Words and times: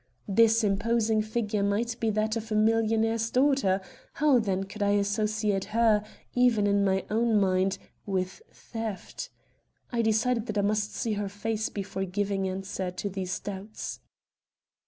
This 0.27 0.63
imposing 0.63 1.21
figure 1.21 1.61
might 1.61 1.95
be 1.99 2.09
that 2.09 2.35
of 2.35 2.51
a 2.51 2.55
millionaire's 2.55 3.29
daughter; 3.29 3.79
how 4.13 4.39
then 4.39 4.63
could 4.63 4.81
I 4.81 4.93
associate 4.93 5.65
her, 5.77 6.03
even 6.33 6.65
in 6.65 6.83
my 6.83 7.05
own 7.11 7.39
mind, 7.39 7.77
with 8.07 8.41
theft? 8.51 9.29
I 9.91 10.01
decided 10.01 10.47
that 10.47 10.57
I 10.57 10.61
must 10.63 10.95
see 10.95 11.13
her 11.13 11.29
face 11.29 11.69
before 11.69 12.05
giving 12.05 12.49
answer 12.49 12.89
to 12.89 13.09
these 13.11 13.39
doubts. 13.39 13.99